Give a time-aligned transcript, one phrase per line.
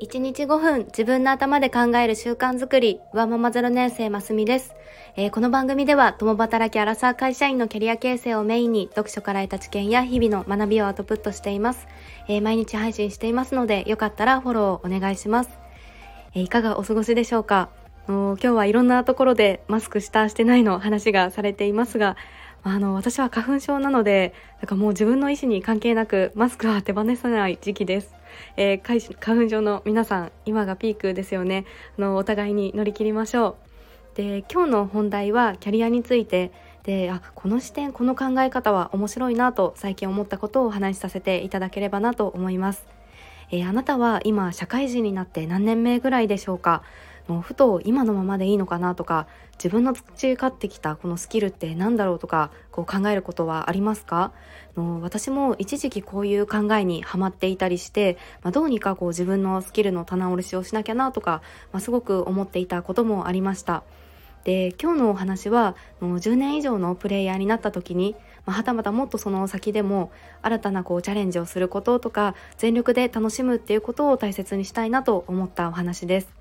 [0.00, 4.74] 1日5分自分の頭で考える習慣づくり、ワママ0年生ますみです、
[5.16, 11.88] えー、この番組では共働きアラサー会社員のキャリア形成をメインに読書から得た知見や日々の学びをアウトプットしています。
[12.28, 15.50] えー、毎日配信していますのでよかったらフォローお願いします。
[16.34, 17.70] えー、いかがお過ごしでしょうか？
[18.06, 22.16] 今日はいろんなところでマスクしたしてないの話がされていますが、
[22.62, 28.15] あの、私は花粉症なので、なんかもう自分の意思に関係なくマスクは手放さない時期です。
[28.56, 31.64] えー、花粉症の皆さん、今がピークですよね。
[31.98, 33.56] あの、お互いに乗り切りましょ
[34.14, 34.16] う。
[34.16, 36.50] で、今日の本題はキャリアについて、
[36.84, 42.86] で、あ、この視点、この考え方は面白いなと最近思ったことをお話しさせていただければなと思います。
[43.50, 46.82] えー、あなたは今社会人になって何年目ぐらいでしょうか？
[47.28, 54.32] もうふと今のままでいいのかなとか自分の培ってきたこのスキルって何だろうとかこう考えることはありますか？
[54.76, 63.82] の私も一時期こういう考えにはまっていたりして、まあ、どうにかこう自分のスキルの棚卸しをしなきゃなとか、まあ、すごく思っていたこともありました。
[64.44, 76.35] で今日のお話はもう10年以上のプレイヤーになった時に、まあ、はたまたもっとその先でも新たなこうチャレンジをすることとか全力で楽しむっていうことを大切にしたいなと思ったお話です。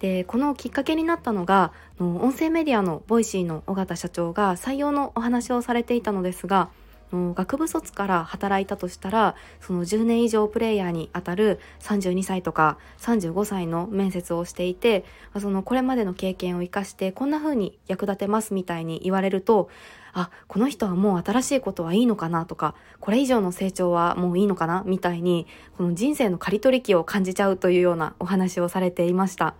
[0.00, 6.68] でこのきっかけになったのが音声メディアの Voicyの緒方社長が採用のお話をされていたのですが
[7.12, 15.04] 学部卒から働いたとしたらその10年以上プレイヤーにあたる32歳とか35歳の面接をしていて
[15.40, 19.70] そのこれまでの経験を生かしてこんな風に役立てますみたいに言われると
[20.14, 29.54] あこの人はもう新しいことはいいのかなとかこれ以上の成長はもういいのかなみたいにこの人生の刈り取り機を感じちゃうというようなお話をされていました。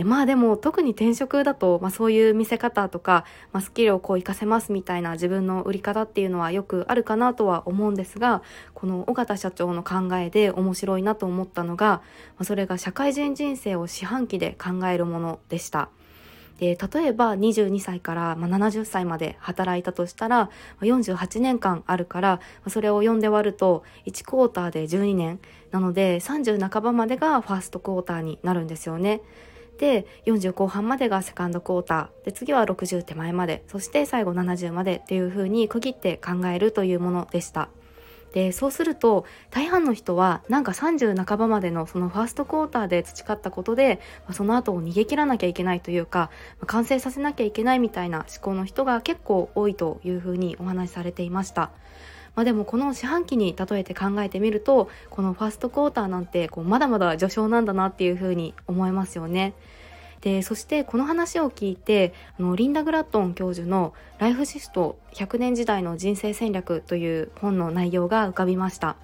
[0.00, 8.40] でまあでも特に転職だと、まあ、そういう見せ方とか、まあ、スキルをこう活かせますみたいな自分の売り方っていうのはよくあるかなとは思うんですが
[8.72, 12.00] この尾形社長の考えで面白いなと思ったのが、ま
[12.38, 15.90] あ、それが社会人人生を四半期で考えるものでした。
[16.58, 20.50] で例えば22歳から70歳まで働いたとしたら
[20.80, 25.40] 48年間あるからそれを読んで割ると1クォーターで12年
[25.72, 29.20] なので30半ばまでがファーストクォーターになるんですよね。
[29.80, 37.70] で40後半までがセカンドクォーターで次は60手前までそして最後70までっていう風に区切って考えるというものでした。
[38.32, 44.00] でそうすると大半の人はなんか30半ばまでのそのファーストクォーターで培ったことで、
[44.32, 46.30] その後を逃げ切らなきゃいけないというか、
[46.66, 51.72] 完成させなきゃいけないみたいな思考の人が結構多いというふうにお話しされていました。
[52.34, 59.54] まあ、でもこの四半期に例えて考えてみるとこのファーストクォーターなんてこうまだまだ序章なんだなっていうふうに思いますよね。
[60.20, 68.96] でそしてこの話を聞いてあのリンダ・グラットン教授の「ライフシスト100年時代の人生戦略」という本の内容が浮かびました。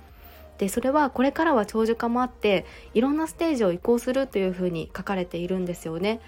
[0.58, 6.20] でそれはこれからは長寿化もあっていろんなステージを移行するというふうに書かれているんですよね。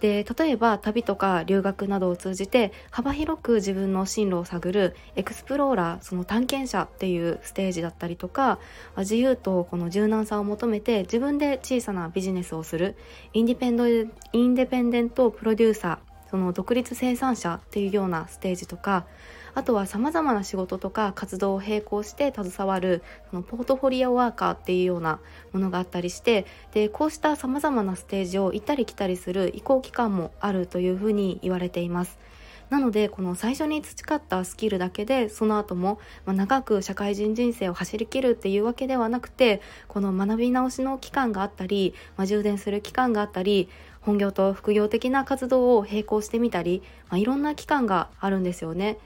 [0.00, 8.58] で例えば旅とか留学などを通じて幅広く自分の進路を探るエクスプローラーその探検者っていうステージだったりとか
[8.98, 12.96] 自由とこの柔軟さを求めて自分で小さなビジネスをする
[13.32, 14.02] インディペンドイ
[14.34, 19.06] ンデペンデントプロデューサーその独立生産者っていうようなステージとか
[19.56, 25.18] あとはさまざまな仕事とか活動を並行して携わるそのポートフォリオワーカーっていうような
[25.52, 26.44] ものがあったりして
[26.74, 32.18] でこうしたさまざまなステージを行ったり来たりする移行期間もあるというふうに言われています。
[32.68, 43.70] なのでこの最初に培ったスキルだけでその後も、長く社会人人生を走りきるっていうわけではなくてこの学び直しの期間があったり、まあ、充電する期間があったり
[44.02, 48.98] 本業と副業的な活動を並行してみたり、まあ、いろんな期間があるんですよね。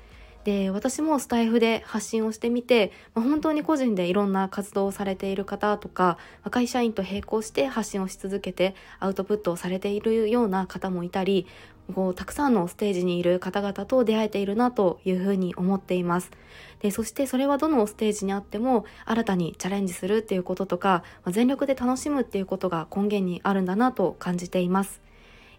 [0.45, 6.17] で私もスタイフで発信をしてみて、まあ、本当に個人でいろんな活動をされている方とか
[6.51, 11.47] 会社員と並行して発信をし続けてアウトプットをされているような方もいたり
[11.95, 16.31] こうたくさんのステージにいる方々と出会えているなというふうに思っています。
[16.78, 25.03] でそしてそれはどのステージにあっても新たにチャレンジするっていうこととか、まあ、全力で楽しむっていうことが根源にあるんだなと感じています。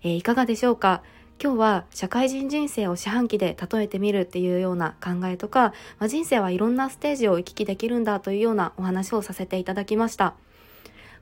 [0.03, 1.03] えー、いかがでしょうか？
[1.43, 10.35] 今日は社会人人生を四半期で例えてみるっていうような考えとか、まあ、人生はいろんなステージを行き来できるんだというようなお話をさせていただきました。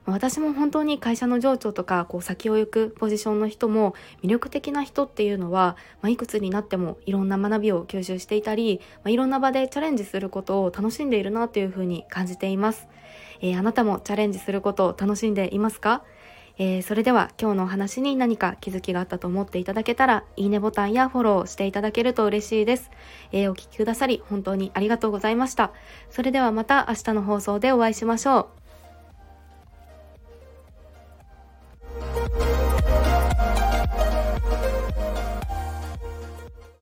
[0.04, 12.88] 私も本当に会社の情緒とかこう先を行くポジションの人も魅力的な人っていうのは、まあ、いくつになってもいろんな学びを吸収していたり、まあ、いろんな場でチャレンジすることを楽しんでいるなというふうに感じています、
[13.40, 16.02] えー、あなたもチャレンジすることを楽しんでいますか？
[16.62, 22.90] えー、それでは今日のお話に何か気づきがあったと思っていただけたら、いいねボタンやフォローしていただけると嬉しいです。
[23.32, 25.72] えー、お聴きくださり本当にありがとうございました。
[26.10, 28.59] それではまた明日の放送でお会いしましょう。